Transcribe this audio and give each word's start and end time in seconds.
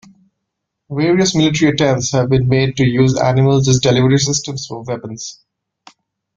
Various 0.89 1.35
military 1.35 1.73
attempts 1.73 2.11
have 2.13 2.27
been 2.27 2.47
made 2.47 2.75
to 2.77 2.83
use 2.83 3.21
animals 3.21 3.67
as 3.69 3.77
delivery 3.79 4.17
systems 4.17 4.65
for 4.65 4.81
weapons. 4.81 5.41